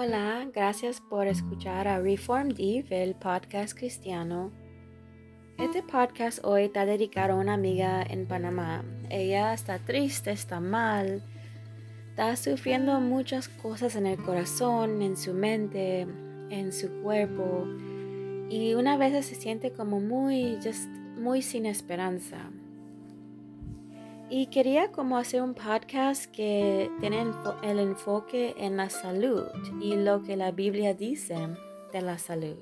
Hola, 0.00 0.48
gracias 0.54 1.00
por 1.00 1.26
escuchar 1.26 1.88
a 1.88 1.98
Reformed 1.98 2.54
Eve, 2.60 3.02
el 3.02 3.16
podcast 3.16 3.76
cristiano. 3.76 4.52
Este 5.58 5.82
podcast 5.82 6.38
hoy 6.44 6.66
está 6.66 6.86
dedicado 6.86 7.32
a 7.32 7.36
una 7.38 7.54
amiga 7.54 8.04
en 8.08 8.28
Panamá. 8.28 8.84
Ella 9.10 9.52
está 9.52 9.80
triste, 9.80 10.30
está 10.30 10.60
mal, 10.60 11.24
está 12.10 12.36
sufriendo 12.36 13.00
muchas 13.00 13.48
cosas 13.48 13.96
en 13.96 14.06
el 14.06 14.22
corazón, 14.22 15.02
en 15.02 15.16
su 15.16 15.34
mente, 15.34 16.06
en 16.48 16.72
su 16.72 17.02
cuerpo. 17.02 17.66
Y 18.48 18.74
una 18.74 18.96
vez 18.96 19.26
se 19.26 19.34
siente 19.34 19.72
como 19.72 19.98
muy, 19.98 20.60
just, 20.62 20.88
muy 21.16 21.42
sin 21.42 21.66
esperanza. 21.66 22.50
Y 24.30 24.48
quería 24.48 24.92
como 24.92 25.16
hacer 25.16 25.40
un 25.40 25.54
podcast 25.54 26.26
que 26.26 26.90
tiene 27.00 27.24
el 27.62 27.78
enfoque 27.78 28.54
en 28.58 28.76
la 28.76 28.90
salud 28.90 29.44
y 29.80 29.96
lo 29.96 30.22
que 30.22 30.36
la 30.36 30.50
Biblia 30.50 30.92
dice 30.92 31.36
de 31.92 32.02
la 32.02 32.18
salud. 32.18 32.58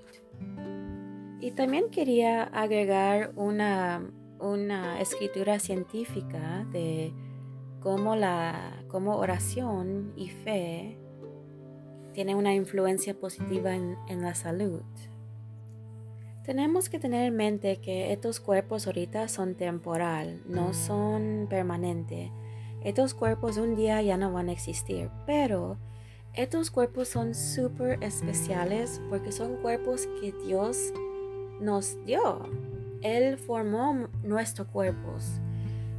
Y 1.40 1.50
también 1.50 1.90
quería 1.90 2.44
agregar 2.44 3.32
una, 3.34 4.08
una 4.38 5.00
escritura 5.00 5.58
científica 5.58 6.64
de 6.70 7.12
cómo, 7.80 8.14
la, 8.14 8.84
cómo 8.86 9.16
oración 9.16 10.12
y 10.16 10.28
fe 10.28 10.98
tiene 12.12 12.36
una 12.36 12.54
influencia 12.54 13.18
positiva 13.18 13.74
en, 13.74 13.96
en 14.08 14.22
la 14.22 14.36
salud. 14.36 14.82
Tenemos 16.46 16.88
que 16.88 17.00
tener 17.00 17.26
en 17.26 17.34
mente 17.34 17.78
que 17.78 18.12
estos 18.12 18.38
cuerpos 18.38 18.86
ahorita 18.86 19.26
son 19.26 19.56
temporal, 19.56 20.40
no 20.46 20.74
son 20.74 21.48
permanentes. 21.50 22.30
Estos 22.84 23.14
cuerpos 23.14 23.56
un 23.56 23.74
día 23.74 24.00
ya 24.00 24.16
no 24.16 24.32
van 24.32 24.48
a 24.48 24.52
existir, 24.52 25.10
pero 25.26 25.76
estos 26.34 26.70
cuerpos 26.70 27.08
son 27.08 27.34
súper 27.34 28.00
especiales 28.00 29.02
porque 29.10 29.32
son 29.32 29.56
cuerpos 29.56 30.06
que 30.20 30.32
Dios 30.46 30.92
nos 31.60 31.96
dio. 32.04 32.48
Él 33.02 33.38
formó 33.38 34.06
nuestros 34.22 34.68
cuerpos. 34.68 35.40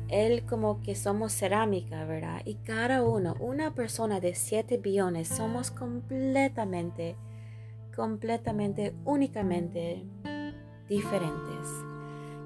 Él 0.08 0.46
como 0.46 0.82
que 0.82 0.96
somos 0.96 1.34
cerámica, 1.34 2.06
¿verdad? 2.06 2.42
Y 2.46 2.56
cada 2.56 3.04
uno, 3.04 3.36
una 3.42 3.76
persona 3.76 4.22
de 4.22 4.34
7 4.34 4.78
billones, 4.78 5.28
somos 5.28 5.72
completamente, 5.72 7.18
completamente, 7.94 8.96
únicamente 9.04 10.06
diferentes. 10.88 11.68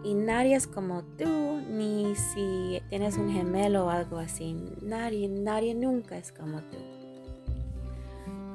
Y 0.03 0.13
nadie 0.15 0.55
es 0.55 0.65
como 0.65 1.03
tú, 1.17 1.61
ni 1.69 2.15
si 2.15 2.81
tienes 2.89 3.17
un 3.17 3.31
gemelo 3.31 3.85
o 3.85 3.89
algo 3.89 4.17
así. 4.17 4.55
Nadie, 4.81 5.27
nadie 5.27 5.75
nunca 5.75 6.17
es 6.17 6.31
como 6.31 6.61
tú. 6.61 6.77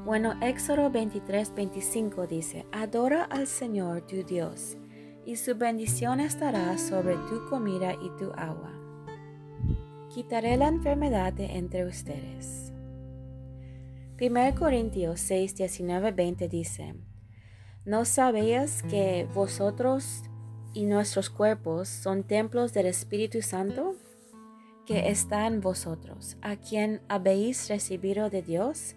Bueno, 0.05 0.35
Éxodo 0.41 0.91
23, 0.91 1.55
25 1.55 2.27
dice, 2.27 2.65
Adora 2.73 3.25
al 3.25 3.47
Señor 3.47 4.03
tu 4.03 4.23
Dios, 4.23 4.77
y 5.25 5.35
su 5.35 5.57
bendición 5.57 6.21
estará 6.21 6.79
sobre 6.79 7.17
tu 7.29 7.45
comida 7.49 7.95
y 7.95 8.11
tu 8.17 8.31
agua. 8.37 8.73
Quitaré 10.15 10.57
la 10.57 10.69
enfermedad 10.69 11.33
de 11.33 11.47
entre 11.47 11.85
ustedes. 11.85 12.73
1 14.21 14.55
Corintios 14.55 15.21
6, 15.21 15.57
19, 15.57 16.13
20 16.13 16.49
dice, 16.49 16.95
¿No 17.87 18.05
sabéis 18.05 18.83
que 18.83 19.29
vosotros 19.33 20.25
y 20.75 20.87
nuestros 20.87 21.31
cuerpos 21.31 21.89
son 21.89 22.25
templos 22.25 22.75
del 22.75 22.87
Espíritu 22.87 23.43
Santo 23.43 23.95
que 24.87 25.09
está 25.09 25.47
en 25.47 25.61
vosotros, 25.61 26.37
a 26.43 26.57
quien 26.57 27.01
habéis 27.09 27.69
recibido 27.69 28.29
de 28.29 28.43
Dios? 28.43 28.97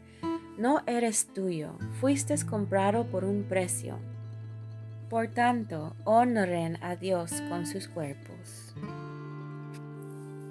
No 0.57 0.81
eres 0.87 1.27
tuyo, 1.27 1.77
fuiste 1.99 2.33
comprado 2.47 3.05
por 3.11 3.25
un 3.25 3.43
precio. 3.43 3.99
Por 5.07 5.27
tanto, 5.27 5.95
honren 6.03 6.83
a 6.83 6.95
Dios 6.95 7.31
con 7.47 7.67
sus 7.67 7.87
cuerpos. 7.87 8.73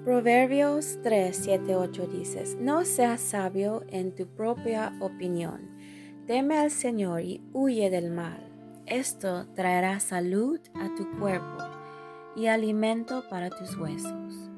Proverbios 0.05 0.97
3, 1.03 1.35
7, 1.35 1.75
8 1.75 2.07
dices, 2.07 2.55
No 2.57 2.85
seas 2.85 3.19
sabio 3.19 3.83
en 3.89 4.15
tu 4.15 4.27
propia 4.27 4.93
opinión 5.01 5.68
Teme 6.29 6.59
al 6.59 6.69
Señor 6.69 7.21
y 7.21 7.41
huye 7.53 7.89
del 7.89 8.11
mal. 8.11 8.39
Esto 8.85 9.47
traerá 9.55 9.99
salud 9.99 10.59
a 10.75 10.93
tu 10.93 11.09
cuerpo 11.17 11.57
y 12.35 12.45
alimento 12.45 13.23
para 13.31 13.49
tus 13.49 13.75
huesos. 13.75 14.51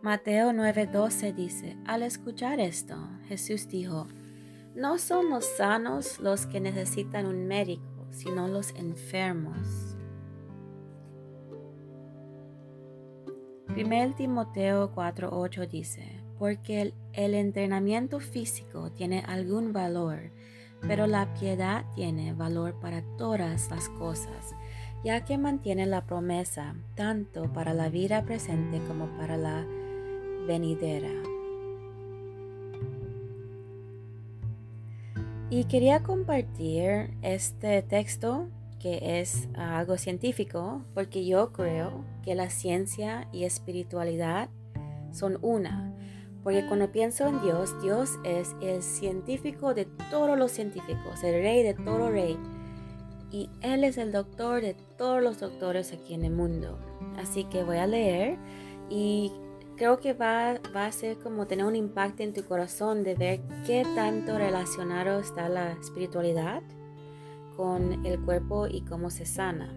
Mateo 0.00 0.52
9:12 0.52 1.34
dice, 1.34 1.76
al 1.84 2.04
escuchar 2.04 2.60
esto, 2.60 2.94
Jesús 3.26 3.66
dijo, 3.66 4.06
no 4.76 4.98
son 4.98 5.30
los 5.30 5.44
sanos 5.44 6.20
los 6.20 6.46
que 6.46 6.60
necesitan 6.60 7.26
un 7.26 7.48
médico, 7.48 8.06
sino 8.10 8.46
los 8.46 8.72
enfermos. 8.76 9.96
1 13.76 14.14
Timoteo 14.14 14.94
4:8 14.94 15.68
dice, 15.68 16.21
porque 16.42 16.92
el, 17.12 17.34
entrenamiento 17.34 18.18
físico 18.18 18.90
tiene 18.90 19.20
algún 19.28 19.72
valor, 19.72 20.32
pero 20.80 21.06
la 21.06 21.32
piedad 21.34 21.84
tiene 21.94 22.32
valor 22.32 22.80
para 22.80 23.02
todas 23.16 23.70
las 23.70 23.88
cosas, 23.90 24.56
ya 25.04 25.24
que 25.24 25.38
mantiene 25.38 25.86
la 25.86 26.04
promesa 26.04 26.74
tanto 26.96 27.52
para 27.52 27.74
la 27.74 27.90
vida 27.90 28.24
presente 28.24 28.80
como 28.88 29.06
para 29.16 29.36
la 29.36 29.64
venidera. 30.44 31.12
Y 35.48 35.66
quería 35.66 36.02
compartir 36.02 37.16
este 37.22 37.82
texto 37.82 38.48
que 38.80 39.20
es 39.20 39.48
algo 39.54 39.96
científico, 39.96 40.82
porque 40.92 41.24
yo 41.24 41.52
creo 41.52 42.04
que 42.24 42.34
la 42.34 42.50
ciencia 42.50 43.28
y 43.30 43.44
espiritualidad 43.44 44.48
son 45.12 45.38
una. 45.40 45.91
Porque 46.42 46.66
cuando 46.66 46.90
pienso 46.90 47.26
en 47.28 47.40
Dios, 47.40 47.80
Dios 47.82 48.18
es 48.24 48.56
el 48.60 48.82
científico 48.82 49.74
de 49.74 49.84
todos 50.10 50.36
los 50.36 50.50
científicos, 50.50 51.22
el 51.22 51.42
rey 51.42 51.62
de 51.62 51.74
todo 51.74 52.10
rey. 52.10 52.36
Y 53.30 53.48
Él 53.60 53.84
es 53.84 53.96
el 53.96 54.12
doctor 54.12 54.60
de 54.60 54.74
todos 54.98 55.22
los 55.22 55.40
doctores 55.40 55.92
aquí 55.92 56.14
en 56.14 56.24
el 56.24 56.32
mundo. 56.32 56.78
Así 57.16 57.44
que 57.44 57.62
voy 57.62 57.78
a 57.78 57.86
leer 57.86 58.38
y 58.90 59.32
creo 59.76 60.00
que 60.00 60.12
va, 60.12 60.58
va 60.74 60.86
a 60.86 60.92
ser 60.92 61.18
como 61.18 61.46
tener 61.46 61.64
un 61.64 61.76
impacto 61.76 62.22
en 62.22 62.34
tu 62.34 62.44
corazón 62.44 63.04
de 63.04 63.14
ver 63.14 63.40
qué 63.66 63.86
tanto 63.94 64.36
relacionado 64.36 65.20
está 65.20 65.48
la 65.48 65.72
espiritualidad 65.72 66.62
con 67.56 68.04
el 68.04 68.20
cuerpo 68.20 68.66
y 68.66 68.82
cómo 68.82 69.10
se 69.10 69.26
sana. 69.26 69.72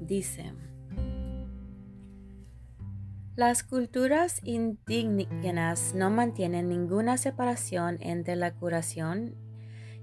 Dice. 0.00 0.52
Las 3.40 3.62
culturas 3.62 4.38
indígenas 4.44 5.94
no 5.94 6.10
mantienen 6.10 6.68
ninguna 6.68 7.16
separación 7.16 7.96
entre 8.00 8.36
la 8.36 8.52
curación 8.52 9.34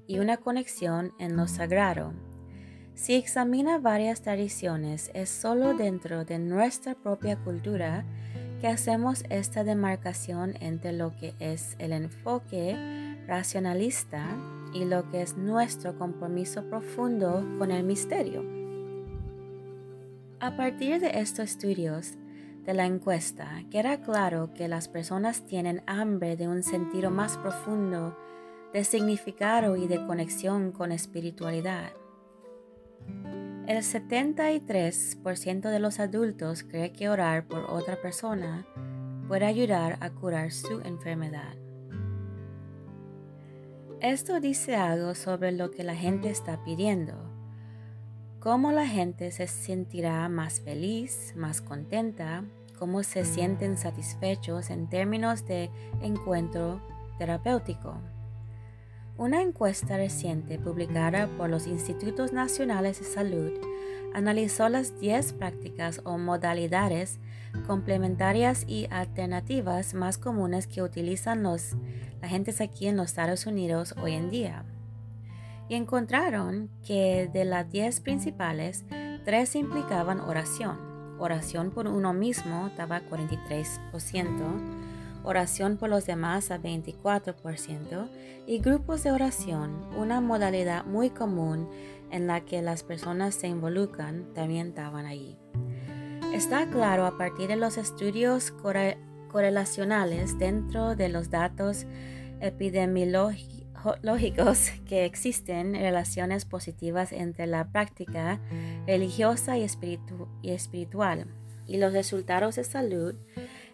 y 0.07 0.17
una 0.17 0.37
conexión 0.37 1.13
en 1.19 1.37
lo 1.37 1.47
sagrado. 1.47 2.13
Si 2.95 3.13
examina 3.13 3.77
varias 3.77 4.23
tradiciones, 4.23 5.11
es 5.13 5.29
solo 5.29 5.75
dentro 5.75 6.25
de 6.25 6.39
nuestra 6.39 6.95
propia 6.95 7.35
cultura 7.35 8.05
que 8.59 8.69
hacemos 8.69 9.23
esta 9.29 9.63
demarcación 9.63 10.55
entre 10.59 10.91
lo 10.93 11.15
que 11.15 11.35
es 11.37 11.75
el 11.77 11.93
enfoque 11.93 12.75
racionalista 13.27 14.25
y 14.73 14.83
lo 14.85 15.11
que 15.11 15.21
es 15.21 15.37
nuestro 15.37 15.95
compromiso 15.99 16.67
profundo 16.67 17.45
con 17.59 17.69
el 17.69 17.83
misterio. 17.83 18.43
A 20.39 20.57
partir 20.57 20.99
de 20.99 21.19
estos 21.19 21.51
estudios, 21.51 22.17
de 22.67 22.73
la 22.73 22.85
encuesta, 22.85 23.63
queda 23.71 24.01
claro 24.01 24.53
que 24.53 24.67
las 24.67 24.89
personas 24.89 25.45
tienen 25.45 25.81
hambre 25.87 26.35
de 26.35 26.49
un 26.49 26.63
sentido 26.63 27.09
más 27.09 27.37
profundo 27.37 28.17
de 28.73 28.83
significado 28.83 29.77
y 29.77 29.87
de 29.87 30.05
conexión 30.05 30.73
con 30.73 30.91
espiritualidad. 30.91 31.93
El 33.67 33.77
73% 33.77 35.69
de 35.69 35.79
los 35.79 36.01
adultos 36.01 36.63
cree 36.63 36.91
que 36.91 37.07
orar 37.07 37.47
por 37.47 37.63
otra 37.69 38.01
persona 38.01 38.67
puede 39.29 39.45
ayudar 39.45 39.97
a 40.01 40.09
curar 40.09 40.51
su 40.51 40.81
enfermedad. 40.81 41.55
Esto 44.01 44.41
dice 44.41 44.75
algo 44.75 45.15
sobre 45.15 45.53
lo 45.53 45.71
que 45.71 45.85
la 45.85 45.95
gente 45.95 46.29
está 46.29 46.65
pidiendo, 46.65 47.26
cómo 48.47 48.71
la 48.71 48.87
gente 48.87 49.29
se 49.31 49.45
sentirá 49.45 50.29
más 50.29 50.61
feliz, 50.61 51.33
más 51.35 51.59
contenta 51.59 52.45
cómo 52.79 53.03
se 53.03 53.25
sienten 53.25 53.75
satisfechos 53.75 54.69
en 54.69 54.87
términos 54.87 55.45
de 55.45 55.69
encuentro 56.01 56.81
terapéutico. 57.17 57.95
Una 59.17 59.41
encuesta 59.41 59.97
reciente 59.97 60.57
publicada 60.59 61.27
por 61.35 61.49
los 61.49 61.67
Institutos 61.67 62.31
Nacionales 62.31 63.01
de 63.01 63.05
Salud 63.05 63.51
analizó 64.13 64.69
las 64.69 64.97
10 64.97 65.33
prácticas 65.33 65.99
o 66.05 66.17
modalidades 66.17 67.19
complementarias 67.67 68.63
y 68.65 68.87
alternativas 68.91 69.93
más 69.93 70.17
comunes 70.17 70.67
que 70.67 70.81
utilizan 70.81 71.43
los, 71.43 71.75
la 72.21 72.29
gente 72.29 72.55
aquí 72.63 72.87
en 72.87 72.95
los 72.95 73.07
Estados 73.07 73.45
Unidos 73.45 73.93
hoy 74.01 74.13
en 74.13 74.29
día. 74.29 74.63
Y 75.69 75.75
encontraron 75.75 76.69
que 76.85 77.29
de 77.31 77.45
las 77.45 77.69
10 77.69 78.01
principales, 78.01 78.85
3 79.25 79.55
implicaban 79.55 80.21
oración. 80.21 80.77
Oración 81.19 81.71
por 81.71 81.87
uno 81.87 82.13
mismo 82.13 82.67
estaba 82.67 83.01
43%, 83.01 85.21
oración 85.23 85.77
por 85.77 85.89
los 85.89 86.05
demás 86.05 86.51
a 86.51 86.59
24% 86.59 88.09
y 88.45 88.59
grupos 88.59 89.03
de 89.03 89.11
oración, 89.11 89.83
una 89.97 90.21
modalidad 90.21 90.85
muy 90.85 91.09
común 91.09 91.67
en 92.11 92.27
la 92.27 92.45
que 92.45 92.61
las 92.61 92.83
personas 92.83 93.35
se 93.35 93.47
involucran, 93.47 94.33
también 94.33 94.67
estaban 94.67 95.05
allí. 95.05 95.37
Está 96.33 96.69
claro 96.69 97.05
a 97.05 97.17
partir 97.17 97.49
de 97.49 97.57
los 97.57 97.77
estudios 97.77 98.53
correlacionales 99.31 100.37
dentro 100.37 100.95
de 100.95 101.09
los 101.09 101.29
datos 101.29 101.85
epidemiológicos 102.39 103.56
que 104.87 105.05
existen 105.05 105.73
relaciones 105.73 106.45
positivas 106.45 107.11
entre 107.11 107.47
la 107.47 107.71
práctica 107.71 108.39
religiosa 108.85 109.57
y, 109.57 109.65
y 110.41 110.51
espiritual 110.51 111.27
y 111.67 111.77
los 111.77 111.93
resultados 111.93 112.55
de 112.55 112.63
salud 112.63 113.15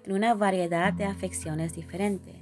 en 0.05 0.11
una 0.11 0.33
variedad 0.33 0.93
de 0.93 1.05
afecciones 1.05 1.73
diferentes. 1.75 2.35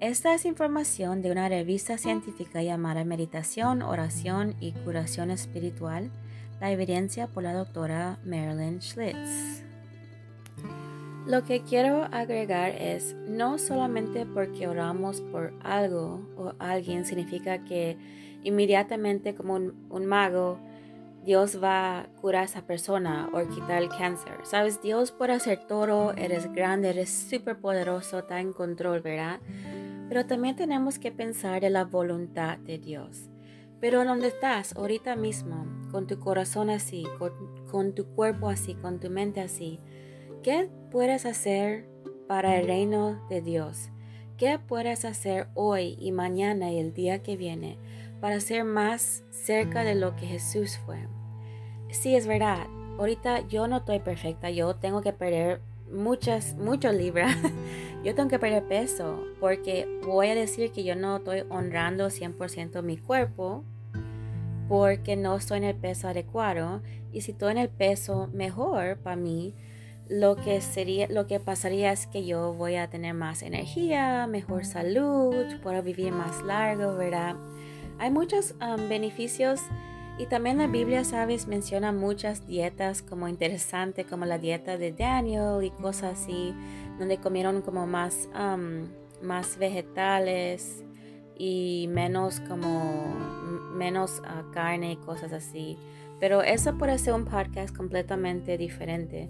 Esta 0.00 0.34
es 0.34 0.44
información 0.44 1.22
de 1.22 1.30
una 1.30 1.48
revista 1.48 1.96
científica 1.98 2.62
llamada 2.62 3.04
Meditación, 3.04 3.80
Oración 3.80 4.54
y 4.60 4.72
Curación 4.72 5.30
Espiritual, 5.30 6.10
la 6.60 6.70
evidencia 6.70 7.26
por 7.26 7.42
la 7.42 7.54
doctora 7.54 8.18
Marilyn 8.24 8.82
Schlitz. 8.82 9.63
Lo 11.26 11.42
que 11.42 11.62
quiero 11.62 12.04
agregar 12.12 12.70
es, 12.72 13.16
no 13.26 13.58
solamente 13.58 14.26
porque 14.26 14.68
oramos 14.68 15.22
por 15.22 15.54
algo 15.62 16.20
o 16.36 16.52
alguien 16.58 17.06
significa 17.06 17.64
que 17.64 17.96
inmediatamente 18.42 19.34
como 19.34 19.54
un, 19.54 20.06
mago 20.06 20.58
Dios 21.24 21.62
va 21.62 22.00
a 22.00 22.06
curar 22.20 22.42
a 22.42 22.44
esa 22.44 22.66
persona 22.66 23.30
o 23.32 23.48
quitar 23.48 23.82
el 23.82 23.88
cáncer. 23.88 24.34
Sabes, 24.42 24.82
Dios 24.82 25.12
puede 25.12 25.32
hacer 25.32 25.66
todo, 25.66 26.12
eres 26.12 26.52
grande, 26.52 26.90
eres 26.90 27.08
súper 27.08 27.58
poderoso, 27.58 28.18
está 28.18 28.40
en 28.40 28.52
control, 28.52 29.00
¿verdad? 29.00 29.40
Pero 30.10 30.26
también 30.26 30.56
tenemos 30.56 30.98
que 30.98 31.10
pensar 31.10 31.64
en 31.64 31.72
la 31.72 31.84
voluntad 31.84 32.58
de 32.58 32.78
Dios. 32.78 33.30
Pero 33.80 34.04
donde 34.04 34.28
estás 34.28 34.76
ahorita 34.76 35.16
mismo, 35.16 35.66
con 35.90 36.06
tu 36.06 36.18
corazón 36.18 36.70
así, 36.70 37.06
con, 37.70 37.94
tu 37.94 38.06
cuerpo 38.14 38.48
así, 38.48 38.74
con 38.74 39.00
tu 39.00 39.10
mente 39.10 39.40
así, 39.40 39.80
¿qué 40.44 40.68
puedes 40.90 41.24
hacer 41.24 41.88
para 42.28 42.60
el 42.60 42.66
reino 42.66 43.26
de 43.30 43.40
Dios? 43.40 43.88
¿Qué 44.36 44.58
puedes 44.58 45.06
hacer 45.06 45.48
hoy 45.54 45.96
y 45.98 46.12
mañana 46.12 46.70
y 46.70 46.78
el 46.78 46.92
día 46.92 47.22
que 47.22 47.38
viene 47.38 47.78
para 48.20 48.38
ser 48.40 48.64
más 48.64 49.24
cerca 49.30 49.84
de 49.84 49.94
lo 49.94 50.14
que 50.16 50.26
Jesús 50.26 50.76
fue? 50.84 51.08
Sí, 51.90 52.14
es 52.14 52.26
verdad. 52.26 52.66
Ahorita 52.98 53.48
yo 53.48 53.68
no 53.68 53.78
estoy 53.78 54.00
perfecta. 54.00 54.50
Yo 54.50 54.76
tengo 54.76 55.00
que 55.00 55.14
perder 55.14 55.62
muchas, 55.90 56.54
muchas 56.56 56.94
libras. 56.94 57.34
yo 58.04 58.14
tengo 58.14 58.28
que 58.28 58.38
perder 58.38 58.64
peso 58.64 59.24
porque 59.40 59.88
voy 60.04 60.26
a 60.26 60.34
decir 60.34 60.72
que 60.72 60.84
yo 60.84 60.94
no 60.94 61.16
estoy 61.16 61.44
honrando 61.48 62.08
100% 62.08 62.82
mi 62.82 62.98
cuerpo 62.98 63.64
porque 64.68 65.16
no 65.16 65.36
estoy 65.36 65.58
en 65.58 65.64
el 65.64 65.76
peso 65.76 66.08
adecuado 66.08 66.82
y 67.12 67.22
si 67.22 67.32
estoy 67.32 67.52
en 67.52 67.58
el 67.58 67.70
peso 67.70 68.28
mejor 68.34 68.98
para 68.98 69.16
mí 69.16 69.54
lo 70.08 70.36
que 70.36 70.60
sería 70.60 71.08
lo 71.08 71.26
que 71.26 71.40
pasaría 71.40 71.92
es 71.92 72.06
que 72.06 72.26
yo 72.26 72.52
voy 72.52 72.76
a 72.76 72.88
tener 72.88 73.14
más 73.14 73.42
energía 73.42 74.26
mejor 74.26 74.64
salud 74.64 75.46
puedo 75.62 75.82
vivir 75.82 76.12
más 76.12 76.42
largo 76.42 76.94
verdad 76.96 77.36
hay 77.98 78.10
muchos 78.10 78.54
um, 78.60 78.88
beneficios 78.88 79.60
y 80.16 80.26
también 80.26 80.58
la 80.58 80.68
Biblia, 80.68 81.02
sabes, 81.02 81.48
menciona 81.48 81.90
muchas 81.90 82.46
dietas 82.46 83.02
como 83.02 83.26
interesante, 83.26 84.04
como 84.04 84.26
la 84.26 84.38
dieta 84.38 84.78
de 84.78 84.92
Daniel 84.92 85.64
y 85.64 85.70
cosas 85.70 86.20
así, 86.20 86.54
donde 87.00 87.18
comieron 87.18 87.62
como 87.62 87.86
más, 87.88 88.28
más 89.22 89.58
vegetales 89.58 90.84
y 91.36 91.86
menos 91.90 92.38
como 92.40 93.12
menos 93.74 94.22
ah, 94.24 94.44
carne 94.52 94.92
y 94.92 94.96
cosas 94.96 95.32
así. 95.32 95.76
Pero 96.20 96.42
eso 96.42 96.78
puede 96.78 96.96
ser 96.98 97.14
un 97.14 97.24
podcast 97.24 97.76
completamente 97.76 98.56
diferente. 98.56 99.28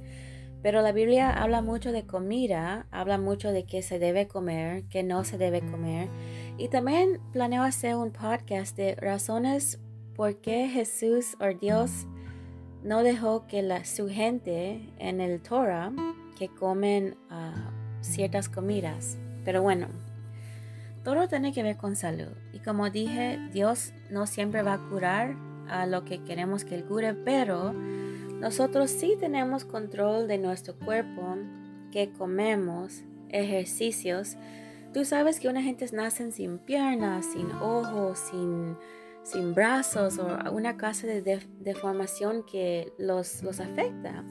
Pero 0.65 0.81
la 0.81 0.93
Biblia 0.93 1.31
habla 1.31 1.61
mucho 1.61 1.93
de 1.93 2.07
comida, 2.07 2.87
habla 2.91 3.19
mucho 3.19 3.53
de 3.53 3.67
qué 3.67 3.83
se 3.83 3.99
debe 3.99 4.27
comer, 4.27 4.85
qué 4.89 5.03
no 5.03 5.23
se 5.23 5.37
debe 5.37 5.61
comer. 5.61 6.09
Y 6.57 6.69
también 6.69 7.21
planeo 7.33 7.63
hacer 7.63 7.97
un 7.97 8.13
podcast 8.13 8.75
de 8.75 8.95
razones 8.95 9.79
¿Por 10.17 10.37
qué 10.37 10.69
Jesús 10.69 11.37
o 11.39 11.59
Dios 11.59 12.07
no 12.83 13.03
dejó 13.03 13.47
que 13.47 13.61
la, 13.61 13.85
su 13.85 14.09
gente 14.09 14.81
en 14.99 15.21
el 15.21 15.43
Torah 15.43 15.93
que 16.39 16.49
comen 16.49 17.19
ah, 17.29 17.71
ciertas 18.01 18.49
comidas? 18.49 19.19
Pero 19.45 19.61
bueno, 19.61 19.89
todo 21.03 21.29
tiene 21.29 21.53
que 21.53 21.63
ver 21.63 21.77
con 21.77 21.95
salud. 21.95 22.33
Y 22.55 22.61
como 22.61 22.89
dije, 22.89 23.39
Dios 23.53 23.93
no 24.09 24.27
siempre 24.27 24.63
va 24.63 24.75
a 24.75 24.89
curar 24.89 25.37
a 25.69 25.85
lo 25.85 26.07
que 26.07 26.23
queremos 26.23 26.65
que 26.65 26.77
Él 26.77 26.87
cure, 26.87 27.13
pero 27.13 27.75
nosotros 28.45 28.91
sí 28.91 29.17
tenemos 29.19 29.65
control 29.65 30.29
de 30.29 30.37
nuestro 30.37 30.79
cuerpo, 30.79 31.39
que 31.91 32.13
comemos, 32.13 33.03
ejercicios. 33.31 34.37
Tú 34.93 35.07
sabes 35.07 35.41
que 35.41 35.49
una 35.49 35.63
gente 35.63 35.87
nace 35.95 36.31
sin 36.31 36.59
piernas, 36.59 37.25
sin 37.33 37.51
ojos, 37.53 38.19
sin 38.19 38.77
sin 39.23 39.55
brazos 39.55 40.19
o 40.19 40.53
una 40.53 40.77
clase 40.77 41.23
de 41.23 41.41
deformación 41.59 42.45
que 42.45 42.93
los, 42.99 43.43
los 43.43 43.61
afecta. 43.61 44.23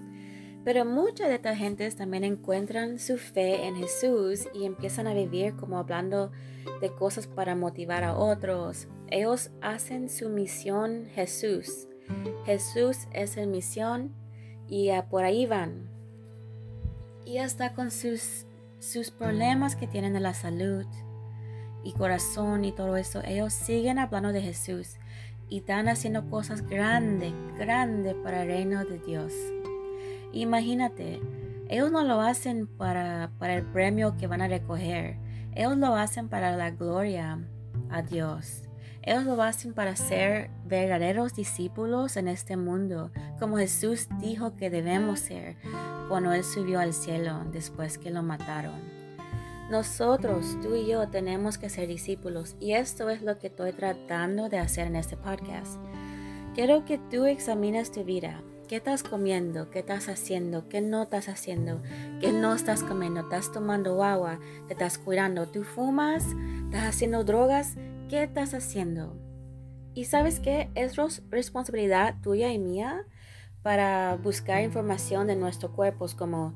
Pero 0.64 0.86
muchas 0.86 1.30
de 1.30 1.36
estas 1.36 1.58
gentes 1.58 1.96
también 1.96 2.24
encuentran 2.24 3.00
su 3.00 3.18
fe 3.18 3.66
en 3.66 3.78
Jesús 3.78 4.48
y 4.54 4.66
empiezan 4.66 5.08
a 5.08 5.16
vivir 5.16 5.56
como 5.56 5.80
hablando 5.80 6.32
de 6.82 6.94
cosas 6.94 7.26
para 7.26 7.56
motivar 7.56 8.04
a 8.04 8.16
otros. 8.16 8.88
Ellos 9.08 9.50
hacen 9.62 10.08
su 10.08 10.30
misión 10.30 11.08
Jesús. 11.16 11.88
Jesús 12.46 13.08
es 13.12 13.38
el 13.38 13.48
misión 13.48 14.14
y 14.68 14.90
por 15.10 15.24
ahí 15.24 15.46
van. 15.46 15.90
Y 17.26 17.38
hasta 17.38 17.74
con 17.74 17.92
sus, 17.92 18.46
sus 18.80 19.12
problemas 19.12 19.76
que 19.76 19.88
tienen 19.88 20.14
de 20.14 20.20
la 20.20 20.34
salud, 20.34 20.86
y 21.84 21.92
corazón 21.94 22.66
y 22.66 22.72
todo 22.72 22.98
eso, 22.98 23.22
ellos 23.26 23.54
siguen 23.54 24.00
hablando 24.00 24.32
de 24.32 24.42
Jesús 24.42 24.98
y 25.50 25.58
están 25.60 25.88
haciendo 25.90 26.30
cosas 26.30 26.62
grandes, 26.68 27.34
grandes 27.58 28.16
para 28.16 28.44
el 28.44 28.48
reino 28.48 28.84
de 28.86 29.00
Dios. 29.00 29.34
Imagínate, 30.32 31.20
ellos 31.70 31.92
no 31.92 32.04
lo 32.04 32.22
hacen 32.22 32.68
para, 32.68 33.32
para 33.38 33.56
el 33.56 33.66
premio 33.66 34.16
que 34.18 34.28
van 34.28 34.42
a 34.42 34.48
recoger, 34.48 35.18
ellos 35.54 35.78
lo 35.78 35.96
hacen 35.96 36.30
para 36.30 36.56
la 36.56 36.72
gloria 36.72 37.40
a 37.90 38.02
Dios. 38.02 38.64
Ellos 39.06 39.26
lo 39.26 39.42
hacen 39.44 39.74
para 39.74 39.98
ser 39.98 40.50
verdaderos 40.66 41.36
discípulos 41.36 42.16
en 42.16 42.30
este 42.30 42.56
mundo, 42.56 43.12
como 43.38 43.58
Jesús 43.58 44.08
dijo 44.22 44.56
que 44.56 44.70
debemos 44.70 45.20
ser 45.20 45.58
cuando 46.08 46.32
Él 46.32 46.44
subió 46.44 46.80
al 46.80 46.94
cielo 46.94 47.44
después 47.52 47.98
que 47.98 48.12
lo 48.12 48.24
mataron. 48.24 48.80
Nosotros, 49.70 50.58
tú 50.62 50.76
y 50.76 50.88
yo, 50.88 51.10
tenemos 51.10 51.58
que 51.58 51.70
ser 51.70 51.88
discípulos 51.88 52.56
y 52.60 52.74
esto 52.74 53.10
es 53.10 53.22
lo 53.22 53.40
que 53.40 53.48
estoy 53.48 53.74
tratando 53.74 54.48
de 54.48 54.60
hacer 54.60 54.88
en 54.88 54.96
este 54.96 55.18
podcast. 55.18 55.80
Quiero 56.56 56.86
que 56.86 56.98
tú 56.98 57.26
examines 57.26 57.92
tu 57.92 58.04
vida. 58.04 58.42
¿Qué 58.68 58.78
estás 58.78 59.04
comiendo? 59.04 59.70
¿Qué 59.70 59.80
estás 59.80 60.08
haciendo? 60.08 60.70
¿Qué 60.70 60.80
no 60.80 61.04
estás 61.04 61.28
haciendo? 61.28 61.82
¿Qué 62.22 62.32
no 62.32 62.56
estás 62.56 62.84
comiendo? 62.84 63.22
¿Estás 63.22 63.52
tomando 63.52 64.04
agua? 64.04 64.40
¿Te 64.68 64.74
estás 64.74 64.98
cuidando? 64.98 65.48
¿Tú 65.48 65.64
fumas? 65.64 66.26
¿Estás 66.66 66.84
haciendo 66.84 67.24
drogas? 67.24 67.76
¿Qué 68.14 68.22
estás 68.22 68.54
haciendo? 68.54 69.18
Y 69.96 70.06
sabes 70.06 70.40
qué? 70.40 70.70
Es 70.76 70.98
responsabilidad 71.32 72.14
tuya 72.22 72.54
y 72.54 72.60
mía 72.60 73.08
para 73.64 74.20
buscar 74.22 74.62
información 74.62 75.26
de 75.26 75.36
nuestros 75.36 75.72
cuerpos 75.72 76.14
como 76.14 76.54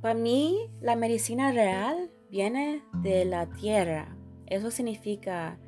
para 0.00 0.14
mí, 0.14 0.70
la 0.80 0.94
medicina 0.94 1.50
real 1.50 2.12
viene 2.30 2.84
de 3.02 3.24
la 3.24 3.46
tierra. 3.46 4.14
Eso 4.46 4.70
significa, 4.70 5.58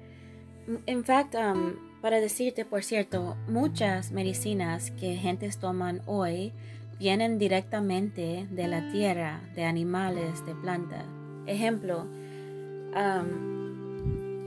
en 0.87 1.05
fact, 1.05 1.35
um, 1.35 2.01
para 2.01 2.21
decirte, 2.21 2.65
por 2.65 2.85
cierto, 2.85 3.37
muchas 3.49 4.13
medicinas 4.13 4.93
que 4.93 5.17
gentes 5.17 5.59
toman 5.59 6.03
hoy 6.07 6.53
vienen 7.01 7.41
directamente 7.41 8.47
de 8.49 8.69
la 8.69 8.93
tierra, 8.93 9.41
de 9.57 9.65
animales, 9.65 10.47
de 10.47 10.55
plantas. 10.55 11.05
Ejemplo, 11.47 12.07
um, 12.95 13.68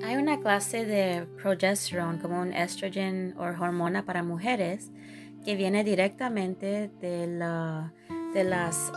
hay 0.03 0.15
una 0.15 0.39
clase 0.39 0.85
de 0.85 1.25
progesterone 1.41 2.19
como 2.19 2.41
un 2.41 2.53
estrogen 2.53 3.33
o 3.37 3.41
hormona 3.43 4.05
para 4.05 4.23
mujeres 4.23 4.91
que 5.45 5.55
viene 5.55 5.83
directamente 5.83 6.91
de 7.01 7.27
la 7.27 7.93
de 8.33 8.43
las, 8.43 8.91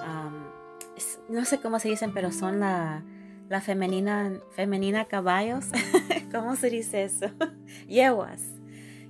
no 1.29 1.45
sé 1.45 1.59
cómo 1.61 1.79
se 1.81 1.89
dicen, 1.89 2.13
pero 2.15 2.31
son 2.31 2.61
la, 2.61 3.03
la 3.49 3.61
femenina, 3.61 4.41
femenina 4.53 5.07
caballos, 5.07 5.67
¿cómo 6.33 6.57
se 6.57 6.71
dice 6.71 7.05
eso? 7.05 7.27
Yeguas, 7.89 8.43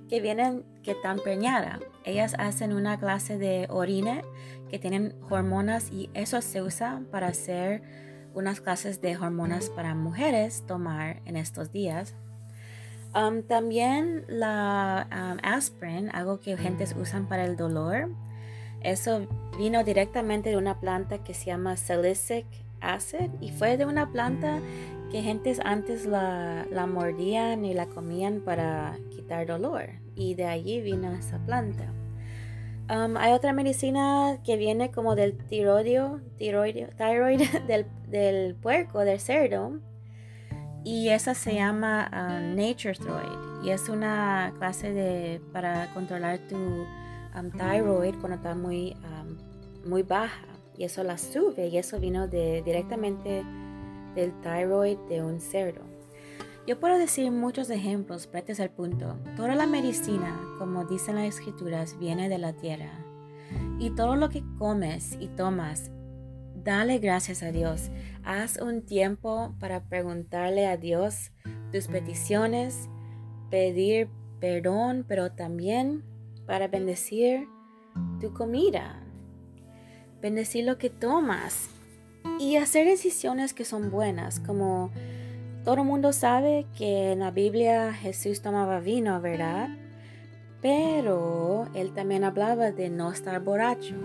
que 0.09 0.19
vienen, 0.21 0.65
que 0.83 0.91
están 0.91 1.19
preñadas. 1.19 1.79
Ellas 2.03 2.35
hacen 2.39 2.73
una 2.73 2.99
clase 2.99 3.37
de 3.37 3.67
orina 3.69 4.21
que 4.69 4.79
tienen 4.79 5.15
hormonas 5.29 5.91
y 5.91 6.09
eso 6.13 6.41
se 6.41 6.61
usa 6.61 7.01
para 7.11 7.27
hacer 7.27 7.83
unas 8.35 8.61
clases 8.61 9.01
de 9.01 9.17
hormonas 9.17 9.69
para 9.69 9.95
mujeres 9.95 10.63
tomar 10.67 11.21
en 11.25 11.37
estos 11.37 11.71
días. 11.71 12.13
Um, 13.15 13.43
también 13.43 14.25
la 14.27 15.07
um, 15.09 15.39
aspirin, 15.41 16.09
algo 16.13 16.41
que 16.41 16.57
gentes 16.57 16.95
usan 16.99 17.27
para 17.27 17.45
el 17.45 17.55
dolor, 17.55 18.09
eso 18.81 19.27
vino 19.57 19.83
directamente 19.83 20.49
de 20.49 20.57
una 20.57 20.79
planta 20.79 21.23
que 21.23 21.33
se 21.33 21.45
llama 21.45 21.77
salicic 21.77 22.45
acid 22.81 23.31
y 23.41 23.51
fue 23.51 23.77
de 23.77 23.85
una 23.85 24.11
planta 24.11 24.59
que 25.11 25.21
gentes 25.21 25.59
antes 25.63 26.05
la, 26.05 26.67
la 26.69 26.85
mordían 26.85 27.65
y 27.65 27.73
la 27.73 27.87
comían 27.87 28.41
para 28.41 28.97
quitar 29.09 29.47
dolor 29.47 29.89
y 30.15 30.35
de 30.35 30.45
allí 30.45 30.81
vino 30.81 31.11
esa 31.13 31.39
planta. 31.39 31.94
Um, 32.87 33.17
hay 33.17 33.33
otra 33.33 33.51
medicina 33.51 34.37
que 34.43 34.57
viene 34.57 34.91
como 34.91 35.15
del 35.15 35.35
tiroidio, 35.47 36.21
tiroidio, 36.37 36.89
thyroid 36.97 37.41
del, 37.67 37.87
del 38.07 38.55
puerco, 38.55 38.99
del 38.99 39.19
cerdo. 39.19 39.79
Y 40.83 41.09
esa 41.09 41.33
se 41.33 41.55
llama 41.55 42.11
uh, 42.11 42.55
Nature 42.55 42.93
Thyroid. 42.93 43.63
Y 43.63 43.71
es 43.71 43.89
una 43.89 44.53
clase 44.59 44.93
de 44.93 45.41
para 45.51 45.91
controlar 45.95 46.37
tu 46.47 46.55
um, 46.55 47.49
thyroid 47.57 48.13
cuando 48.19 48.35
está 48.35 48.53
muy, 48.53 48.95
um, 49.03 49.89
muy 49.89 50.03
baja. 50.03 50.45
Y 50.77 50.83
eso 50.83 51.03
la 51.03 51.17
sube. 51.17 51.69
Y 51.69 51.77
eso 51.79 51.99
vino 51.99 52.27
de, 52.27 52.61
directamente 52.61 53.43
del 54.13 54.31
thyroid 54.41 54.99
de 55.09 55.23
un 55.23 55.41
cerdo. 55.41 55.94
Yo 56.67 56.79
puedo 56.79 56.97
decir 56.97 57.29
muchos 57.31 57.69
ejemplos, 57.69 58.25
pero 58.25 58.39
este 58.39 58.53
es 58.53 58.59
el 58.59 58.71
punto. 58.71 59.19
Toda 59.35 59.53
la 59.53 59.67
medicina, 59.67 60.39
como 60.57 60.85
dicen 60.85 61.15
las 61.15 61.25
escrituras, 61.25 61.99
viene 61.99 62.27
de 62.27 62.39
la 62.39 62.53
tierra. 62.53 63.05
Y 63.77 63.91
todo 63.91 64.15
lo 64.15 64.29
que 64.29 64.43
comes 64.57 65.15
y 65.19 65.27
tomas, 65.27 65.91
dale 66.63 66.97
gracias 66.97 67.43
a 67.43 67.51
Dios. 67.51 67.91
Haz 68.23 68.59
un 68.59 68.81
tiempo 68.81 69.53
para 69.59 69.83
preguntarle 69.83 70.65
a 70.65 70.75
Dios 70.75 71.31
tus 71.71 71.87
peticiones, 71.87 72.89
pedir 73.51 74.09
perdón, 74.39 75.05
pero 75.07 75.33
también 75.33 76.03
para 76.47 76.67
bendecir 76.67 77.47
tu 78.19 78.33
comida, 78.33 79.03
bendecir 80.19 80.65
lo 80.65 80.79
que 80.79 80.89
tomas 80.89 81.69
y 82.39 82.55
hacer 82.55 82.87
decisiones 82.87 83.53
que 83.53 83.65
son 83.65 83.91
buenas, 83.91 84.39
como 84.39 84.91
todo 85.65 85.81
el 85.81 85.83
mundo 85.83 86.13
sabe 86.13 86.67
que 86.77 87.11
en 87.13 87.19
la 87.19 87.31
Biblia 87.31 87.91
Jesús 87.91 88.43
tomaba 88.43 88.79
vino, 88.79 89.19
¿verdad? 89.19 89.69
Pero 90.61 91.67
él 91.73 91.91
también 91.91 92.23
hablaba 92.23 92.71
de 92.71 92.91
no 92.91 93.11
estar 93.11 93.43
borracho. 93.43 93.95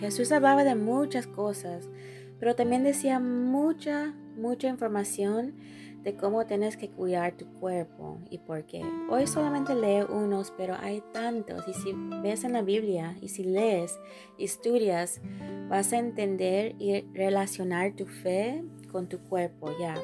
Jesús 0.00 0.32
hablaba 0.32 0.64
de 0.64 0.74
muchas 0.74 1.26
cosas, 1.26 1.90
pero 2.38 2.54
también 2.54 2.84
decía 2.84 3.20
mucha, 3.20 4.14
mucha 4.34 4.68
información 4.68 5.56
de 6.02 6.16
cómo 6.16 6.46
tienes 6.46 6.78
que 6.78 6.88
cuidar 6.88 7.36
tu 7.36 7.44
cuerpo 7.52 8.18
y 8.30 8.38
por 8.38 8.64
qué. 8.64 8.82
Hoy 9.10 9.26
solamente 9.26 9.74
leo 9.74 10.08
unos, 10.10 10.50
pero 10.56 10.74
hay 10.80 11.02
tantos. 11.12 11.68
Y 11.68 11.74
si 11.74 11.92
ves 12.22 12.44
en 12.44 12.54
la 12.54 12.62
Biblia 12.62 13.14
y 13.20 13.28
si 13.28 13.44
lees, 13.44 13.98
estudias, 14.38 15.20
vas 15.68 15.92
a 15.92 15.98
entender 15.98 16.76
y 16.78 17.02
relacionar 17.12 17.94
tu 17.94 18.06
fe 18.06 18.64
con 18.90 19.06
tu 19.06 19.18
cuerpo 19.18 19.68
ya. 19.78 19.96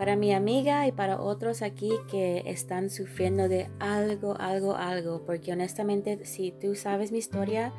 Para 0.00 0.16
mi 0.16 0.32
amiga 0.32 0.86
y 0.86 0.92
para 0.92 1.20
otros 1.20 1.60
aquí 1.60 1.92
que 2.10 2.42
están 2.46 2.88
sufriendo 2.88 3.50
de 3.50 3.68
algo, 3.80 4.34
algo, 4.40 4.74
algo, 4.74 5.26
porque 5.26 5.52
honestamente 5.52 6.24
si 6.24 6.52
tú 6.52 6.74
sabes 6.74 7.12
mi 7.12 7.18
historia, 7.18 7.74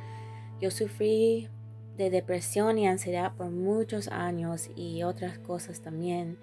yo 0.59 0.69
sufrí 0.69 1.49
de 1.97 2.11
depresión 2.11 2.77
y 2.77 2.87
ansiedad 2.87 3.33
por 3.35 3.49
muchos 3.49 4.07
años 4.07 4.69
y 4.75 5.01
otras 5.01 5.39
cosas 5.39 5.81
también. 5.81 6.37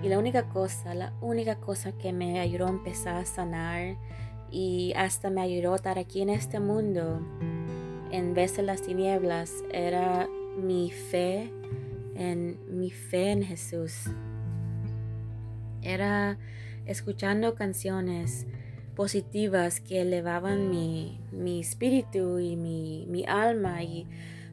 Y 0.00 0.08
la 0.08 0.20
única 0.20 0.48
cosa, 0.48 0.94
la 0.94 1.12
única 1.20 1.56
cosa 1.56 1.90
que 1.90 2.12
me 2.12 2.38
ayudó 2.38 2.68
a 2.68 2.70
empezar 2.70 3.16
a 3.16 3.26
sanar 3.26 3.96
y 4.52 4.92
hasta 4.94 5.28
me 5.28 5.40
ayudó 5.40 5.72
a 5.72 5.76
estar 5.76 5.98
aquí 5.98 6.22
en 6.22 6.30
este 6.30 6.60
mundo 6.60 7.20
en 8.12 8.32
vez 8.32 8.56
de 8.56 8.62
las 8.62 8.80
tinieblas 8.80 9.52
era 9.72 10.28
mi 10.56 10.92
fe 10.92 11.50
en 12.14 12.60
mi 12.78 12.92
fe 12.92 13.32
en 13.32 13.42
Jesús 13.42 14.08
era 15.92 16.38
escuchando 16.86 17.54
canciones 17.54 18.46
positivas 18.94 19.80
que 19.80 20.00
elevaban 20.00 20.70
mi, 20.70 21.20
espíritu 21.60 22.38
y 22.38 22.56
mi, 22.56 23.06
mi, 23.08 23.24
alma 23.26 23.82
y 23.82 24.06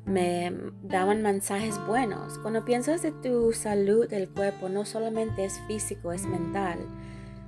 me 0.06 0.52
daban 0.84 1.22
mensajes 1.22 1.80
buenos. 1.88 2.38
Cuando 2.40 2.66
piensas 2.66 3.02
de 3.02 3.12
tu 3.12 3.54
salud 3.54 4.08
del 4.08 4.30
cuerpo, 4.30 4.70
no 4.70 4.86
solamente 4.86 5.46
es 5.46 5.60
físico, 5.68 6.12
es 6.12 6.26
mental. 6.26 6.80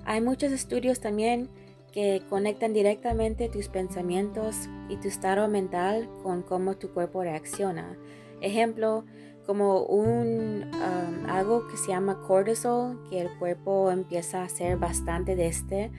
Hay 0.06 0.22
muchos 0.22 0.52
estudios 0.52 1.00
también 1.00 1.50
que 1.92 2.24
conectan 2.30 2.74
directamente 2.74 3.50
tus 3.50 3.70
pensamientos 3.70 4.70
y 4.90 4.98
tu 4.98 5.08
estado 5.08 5.48
mental 5.48 6.10
con 6.24 6.44
cómo 6.44 6.76
tu 6.76 6.90
cuerpo 6.90 7.24
reacciona. 7.24 7.98
Ejemplo, 8.42 9.06
como 9.46 9.84
un 9.84 10.64
um, 10.74 11.30
algo 11.30 11.68
que 11.68 11.78
se 11.78 11.90
llama 11.90 12.22
cortisol, 12.22 13.00
que 13.10 13.22
el 13.22 13.30
cuerpo 13.38 13.92
empieza 13.92 14.42
a 14.42 14.46
hacer 14.46 14.78
bastante 14.78 15.36
de 15.36 15.48
este 15.48 15.92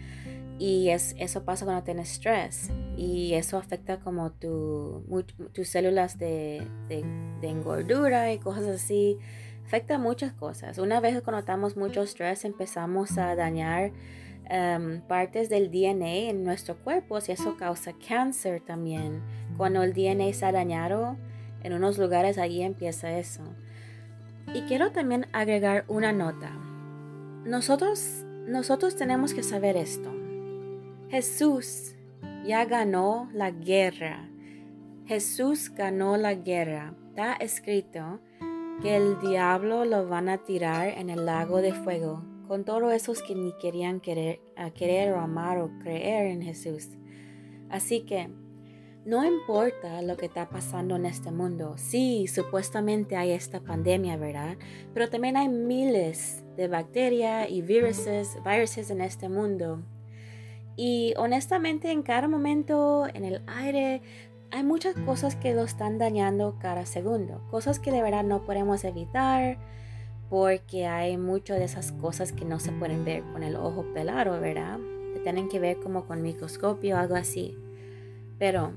y 0.59 0.89
es, 0.89 1.15
eso 1.19 1.45
pasa 1.45 1.65
cuando 1.65 1.83
tienes 1.85 2.13
estrés 2.13 2.71
y 2.97 3.35
eso 3.35 3.59
afecta 3.59 4.01
como 4.01 4.33
tu, 4.33 5.05
tus 5.53 5.69
células 5.69 6.19
de, 6.19 6.67
de, 6.89 7.49
engordura 7.49 8.33
y 8.33 8.39
cosas 8.39 8.67
así. 8.67 9.19
Afecta 9.67 9.99
muchas 9.99 10.33
cosas. 10.33 10.79
Una 10.79 11.01
vez 11.01 11.21
que 11.21 11.31
notamos 11.31 11.77
mucho 11.77 12.03
estrés 12.03 12.45
empezamos 12.45 13.19
a 13.19 13.35
dañar 13.35 13.91
um, 14.51 15.01
partes 15.03 15.49
del 15.51 15.71
DNA 15.71 16.31
en 16.31 16.45
nuestro 16.45 16.77
cuerpo 16.77 17.19
y 17.27 17.33
eso 17.33 17.57
causa 17.57 17.93
cáncer 18.09 18.63
también. 18.65 19.23
Cuando 19.59 19.83
el 19.83 19.93
DNA 19.93 20.29
está 20.29 20.53
dañado, 20.53 21.17
en 21.63 21.73
unos 21.73 21.99
lugares 21.99 22.39
allí 22.39 22.63
empieza 22.63 23.19
eso. 23.19 23.43
Y 24.55 24.63
quiero 24.63 24.93
también 24.93 25.27
agregar 25.33 25.85
una 25.89 26.13
nota. 26.13 26.51
Nosotros, 27.45 28.25
nosotros 28.47 28.97
tenemos 28.97 29.35
que 29.35 29.43
saber 29.43 29.77
esto. 29.77 30.13
Jesús 31.09 31.95
ya 32.47 32.65
ganó 32.65 33.29
la 33.33 33.51
guerra. 33.51 34.29
Jesús 35.07 35.73
ganó 35.75 36.17
la 36.17 36.35
guerra. 36.35 36.95
Está 37.09 37.35
escrito 37.35 38.21
que 38.83 38.97
el 38.97 39.19
diablo 39.21 39.85
lo 39.85 40.09
van 40.09 40.29
a 40.29 40.39
tirar 40.39 40.89
en 40.89 41.11
el 41.11 41.27
lago 41.27 41.63
de 41.63 41.73
fuego 41.73 42.23
con 42.47 42.65
todos 42.65 42.93
esos 42.93 43.23
que 43.23 43.35
ni 43.35 43.53
querían 43.59 44.01
querer, 44.01 44.41
querer 44.75 45.13
o 45.13 45.21
amar 45.21 45.59
o 45.59 45.71
creer 45.81 46.27
en 46.27 46.43
Jesús. 46.43 46.91
Así 47.69 48.03
que 48.03 48.31
no 49.07 49.25
importa 49.25 50.03
lo 50.03 50.17
que 50.17 50.27
está 50.27 50.49
pasando 50.49 50.97
en 50.97 51.07
este 51.07 51.31
mundo. 51.31 51.75
Sí, 51.79 52.27
supuestamente 52.27 53.17
hay 53.17 53.31
esta 53.31 53.61
pandemia, 53.61 54.17
¿verdad? 54.17 54.57
Pero 54.93 55.09
también 55.09 55.37
hay 55.37 55.49
miles 55.49 56.43
de 56.57 56.67
bacterias 56.67 57.49
y 57.49 57.63
viruses, 57.63 58.37
viruses 58.45 58.91
en 58.91 59.01
este 59.01 59.29
mundo. 59.29 59.81
Y 60.75 61.15
honestamente 61.19 61.93
en 61.93 62.03
cada 62.03 62.27
momento, 62.27 63.07
en 63.15 63.25
el 63.25 63.43
aire, 63.47 64.03
hay 64.51 64.65
muchas 64.65 64.97
cosas 64.97 65.37
que 65.37 65.55
lo 65.55 65.63
están 65.63 65.99
dañando 65.99 66.59
cada 66.59 66.85
segundo. 66.85 67.47
Cosas 67.49 67.79
que 67.79 67.93
de 67.93 68.03
verdad 68.03 68.25
no 68.25 68.45
podemos 68.45 68.83
evitar 68.83 69.57
porque 70.29 70.89
hay 70.89 71.17
muchas 71.17 71.61
de 71.61 71.65
esas 71.67 71.93
cosas 71.93 72.33
que 72.33 72.45
no 72.45 72.59
se 72.59 72.73
pueden 72.73 73.05
ver 73.05 73.23
con 73.33 73.45
el 73.45 73.55
ojo 73.55 73.87
pelado, 73.95 74.41
¿verdad? 74.41 74.81
Que 75.15 75.21
tienen 75.21 75.49
que 75.49 75.61
ver 75.61 75.79
como 75.79 76.07
con 76.07 76.23
microscopio 76.23 76.97
o 76.97 76.99
algo 76.99 77.15
así. 77.15 77.57
Pero 78.39 78.73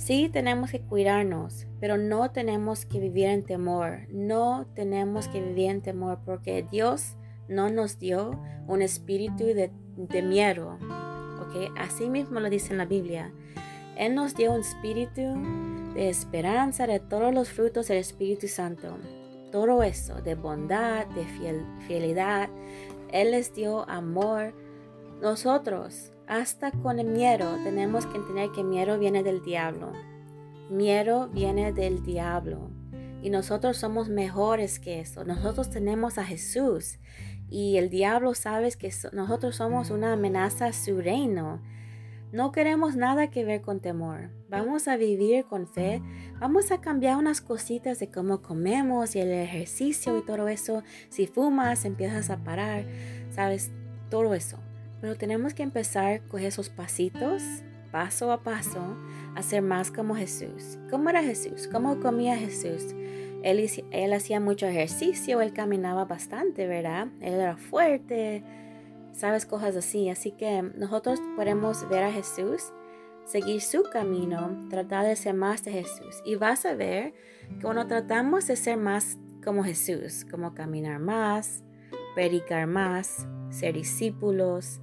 Sí 0.00 0.30
tenemos 0.32 0.70
que 0.70 0.80
cuidarnos, 0.80 1.66
pero 1.78 1.98
no 1.98 2.30
tenemos 2.30 2.86
que 2.86 2.98
vivir 2.98 3.26
en 3.26 3.44
temor. 3.44 4.08
No 4.08 4.66
tenemos 4.74 5.28
que 5.28 5.42
vivir 5.42 5.70
en 5.70 5.82
temor 5.82 6.20
porque 6.24 6.66
Dios 6.72 7.18
no 7.48 7.68
nos 7.68 7.98
dio 7.98 8.40
un 8.66 8.80
espíritu 8.80 9.44
de, 9.44 10.22
miedo. 10.22 10.78
¿okay? 11.46 11.68
Así 11.76 12.08
mismo 12.08 12.40
lo 12.40 12.48
dice 12.48 12.72
en 12.72 12.78
la 12.78 12.86
Biblia. 12.86 13.30
Él 13.94 14.14
nos 14.14 14.34
dio 14.34 14.52
un 14.52 14.60
espíritu 14.60 15.20
de 15.92 16.08
esperanza 16.08 16.86
de 16.86 16.98
todos 16.98 17.34
los 17.34 17.50
frutos 17.50 17.88
del 17.88 17.98
Espíritu 17.98 18.48
Santo. 18.48 18.96
Todo 19.52 19.82
eso, 19.82 20.14
de 20.22 20.34
bondad, 20.34 21.08
de 21.08 21.26
fidelidad. 21.86 22.48
Él 23.12 23.32
les 23.32 23.52
dio 23.52 23.86
amor. 23.86 24.54
Nosotros 25.20 26.10
hasta 26.30 26.70
con 26.70 27.00
el 27.00 27.08
miedo 27.08 27.56
tenemos 27.64 28.06
que 28.06 28.16
entender 28.16 28.52
que 28.52 28.62
miedo 28.62 29.00
viene 29.00 29.24
del 29.24 29.42
diablo. 29.42 29.92
miedo 30.70 31.28
viene 31.28 31.72
del 31.72 32.04
diablo. 32.04 32.70
Y 33.20 33.30
nosotros 33.30 33.76
somos 33.76 34.08
mejores 34.08 34.78
que 34.78 35.00
eso. 35.00 35.24
Nosotros 35.24 35.70
tenemos 35.70 36.18
a 36.18 36.24
Jesús. 36.24 37.00
Y 37.48 37.78
el 37.78 37.90
diablo 37.90 38.34
sabe 38.34 38.70
que 38.78 38.92
nosotros 39.12 39.56
somos 39.56 39.90
una 39.90 40.12
amenaza 40.12 40.66
a 40.66 40.72
su 40.72 41.00
reino. 41.00 41.60
No 42.30 42.52
queremos 42.52 42.94
nada 42.94 43.28
que 43.28 43.44
ver 43.44 43.60
con 43.60 43.80
temor. 43.80 44.30
Vamos 44.48 44.86
a 44.86 44.96
vivir 44.96 45.46
con 45.46 45.66
fe. 45.66 46.00
Vamos 46.38 46.70
a 46.70 46.80
cambiar 46.80 47.16
unas 47.16 47.40
cositas 47.40 47.98
de 47.98 48.08
cómo 48.08 48.40
comemos 48.40 49.16
y 49.16 49.18
el 49.18 49.32
ejercicio 49.32 50.16
y 50.16 50.22
todo 50.22 50.46
eso. 50.46 50.84
Si 51.08 51.26
fumas, 51.26 51.84
empiezas 51.84 52.30
a 52.30 52.44
parar. 52.44 52.86
Sabes, 53.32 53.72
todo 54.10 54.32
eso. 54.34 54.60
Pero 55.00 55.16
tenemos 55.16 55.54
que 55.54 55.62
empezar 55.62 56.22
con 56.26 56.40
esos 56.40 56.68
pasitos, 56.68 57.42
paso 57.90 58.32
a 58.32 58.42
paso, 58.42 58.96
a 59.34 59.42
ser 59.42 59.62
más 59.62 59.90
como 59.90 60.14
Jesús. 60.14 60.78
¿Cómo 60.90 61.10
era 61.10 61.22
Jesús? 61.22 61.68
¿Cómo 61.70 62.00
comía 62.00 62.36
Jesús? 62.36 62.94
Él, 63.42 64.12
hacía 64.12 64.38
mucho 64.38 64.66
ejercicio, 64.66 65.40
él 65.40 65.52
caminaba 65.54 66.04
bastante, 66.04 66.66
¿verdad? 66.66 67.08
Él 67.20 67.34
era 67.34 67.56
fuerte 67.56 68.44
sabes, 69.12 69.46
cosas 69.46 69.76
así. 69.76 70.08
Así 70.08 70.32
que 70.32 70.62
nosotros 70.62 71.20
podemos 71.36 71.88
ver 71.88 72.04
a 72.04 72.12
Jesús, 72.12 72.72
seguir 73.24 73.60
su 73.60 73.82
camino, 73.84 74.66
tratar 74.68 75.06
de 75.06 75.16
ser 75.16 75.34
más 75.34 75.64
de 75.64 75.72
Jesús. 75.72 76.22
Y 76.24 76.36
vas 76.36 76.64
a 76.64 76.74
ver 76.74 77.14
que 77.48 77.62
cuando 77.62 77.86
tratamos 77.86 78.46
de 78.46 78.56
ser 78.56 78.76
más 78.76 79.18
como 79.44 79.64
Jesús, 79.64 80.26
como 80.30 80.54
caminar 80.54 80.98
más, 80.98 81.62
predicar 82.14 82.66
más, 82.66 83.26
ser 83.50 83.74
discípulos, 83.74 84.80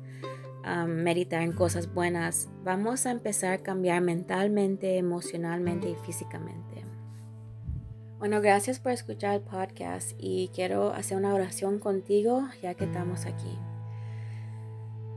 meditar 0.88 1.42
en 1.42 1.54
cosas 1.54 1.94
buenas, 1.94 2.50
vamos 2.64 3.06
a 3.06 3.12
empezar 3.12 3.54
a 3.54 3.58
cambiar 3.60 4.02
mentalmente, 4.02 4.98
emocionalmente 4.98 5.90
y 5.90 5.96
físicamente. 5.96 6.84
Bueno, 8.20 8.42
gracias 8.42 8.80
por 8.80 8.92
escuchar 8.92 9.36
el 9.36 9.42
podcast 9.42 10.14
y 10.18 10.50
quiero 10.54 10.92
hacer 10.92 11.18
una 11.18 11.34
oración 11.34 11.80
contigo 11.80 12.48
ya 12.62 12.74
que 12.74 12.86
estamos 12.86 13.26
aquí. 13.26 13.58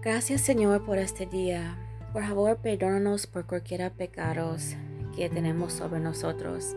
Gracias 0.02 0.42
Señor 0.42 0.84
por 0.84 0.98
este 0.98 1.26
día. 1.26 1.78
Por 2.12 2.24
favor, 2.24 2.56
perdónanos 2.58 3.26
por 3.26 3.46
cualquiera 3.46 3.90
pecados 3.90 4.76
que 5.16 5.28
tenemos 5.28 5.72
sobre 5.72 6.00
nosotros. 6.00 6.76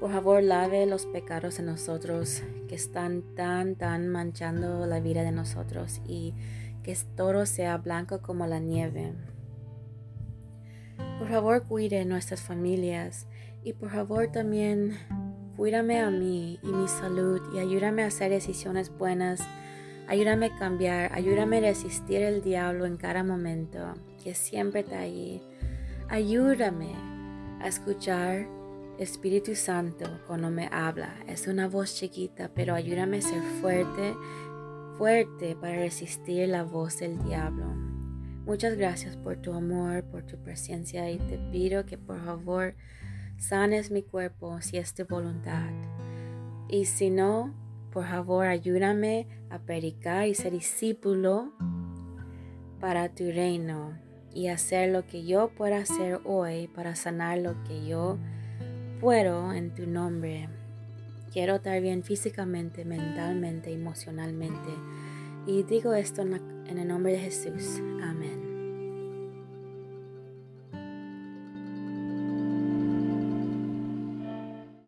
Por 0.00 0.10
favor, 0.10 0.42
lave 0.42 0.86
los 0.86 1.06
pecados 1.06 1.58
en 1.58 1.66
nosotros 1.66 2.42
que 2.68 2.74
están 2.74 3.22
tan, 3.36 3.76
tan 3.76 4.08
manchando 4.08 4.86
la 4.86 4.98
vida 4.98 5.22
de 5.22 5.30
nosotros 5.30 6.00
y 6.06 6.34
que 6.82 6.96
todo 7.14 7.44
sea 7.44 7.76
blanco 7.76 8.22
como 8.22 8.46
la 8.46 8.58
nieve. 8.58 9.12
Por 11.18 11.28
favor, 11.28 11.64
cuide 11.64 12.04
nuestras 12.06 12.40
familias 12.40 13.26
y 13.62 13.74
por 13.74 13.90
favor 13.90 14.32
también 14.32 14.96
cuídame 15.56 16.00
a 16.00 16.10
mí 16.10 16.58
y 16.62 16.68
mi 16.68 16.88
salud 16.88 17.42
y 17.54 17.58
ayúdame 17.58 18.02
a 18.02 18.06
hacer 18.06 18.30
decisiones 18.30 18.90
buenas 18.96 19.42
Ayúdame 20.10 20.46
a 20.46 20.58
cambiar, 20.58 21.12
ayúdame 21.14 21.58
a 21.58 21.60
resistir 21.60 22.22
el 22.22 22.42
diablo 22.42 22.84
en 22.84 22.96
cada 22.96 23.22
momento, 23.22 23.94
que 24.24 24.34
siempre 24.34 24.80
está 24.80 24.98
ahí. 24.98 25.40
Ayúdame 26.08 26.96
a 27.60 27.68
escuchar 27.68 28.48
Espíritu 29.00 29.54
Santo 29.54 30.04
cuando 30.26 30.50
me 30.50 30.68
habla. 30.70 31.14
Es 31.26 31.46
una 31.46 31.68
voz 31.68 31.94
chiquita, 31.94 32.50
pero 32.54 32.74
ayúdame 32.74 33.16
a 33.16 33.22
ser 33.22 33.40
fuerte, 33.62 34.14
fuerte 34.98 35.56
para 35.56 35.76
resistir 35.76 36.46
la 36.50 36.64
voz 36.64 36.98
del 36.98 37.18
diablo. 37.24 37.64
Muchas 38.44 38.76
gracias 38.76 39.16
por 39.16 39.38
tu 39.38 39.54
amor, 39.54 40.04
por 40.04 40.24
tu 40.24 40.36
presencia 40.36 41.10
y 41.10 41.16
te 41.16 41.38
pido 41.50 41.86
que 41.86 41.96
por 41.96 42.22
favor 42.22 42.74
sanes 43.38 43.90
mi 43.90 44.02
cuerpo 44.02 44.60
si 44.60 44.76
es 44.76 44.92
tu 44.92 45.06
voluntad. 45.06 45.70
Y 46.68 46.84
si 46.84 47.08
no, 47.08 47.54
por 47.92 48.06
favor, 48.06 48.48
ayúdame 48.48 49.26
a 49.48 49.60
predicar 49.60 50.28
y 50.28 50.34
ser 50.34 50.52
discípulo 50.52 51.54
para 52.80 53.08
tu 53.08 53.24
reino 53.24 53.98
y 54.34 54.48
hacer 54.48 54.90
lo 54.90 55.06
que 55.06 55.24
yo 55.24 55.48
pueda 55.48 55.78
hacer 55.78 56.20
hoy 56.24 56.68
para 56.68 56.94
sanar 56.96 57.38
lo 57.38 57.64
que 57.64 57.86
yo 57.86 58.18
puedo 59.00 59.52
en 59.52 59.70
tu 59.74 59.86
nombre. 59.86 60.48
Quiero 61.32 61.56
estar 61.56 61.80
bien 61.80 62.02
físicamente, 62.02 62.84
mentalmente, 62.84 63.72
emocionalmente. 63.72 64.70
Y 65.46 65.62
digo 65.62 65.94
esto 65.94 66.22
en 66.22 66.78
el 66.78 66.86
nombre 66.86 67.12
de 67.12 67.20
Jesús. 67.20 67.80
Amén. 68.02 68.39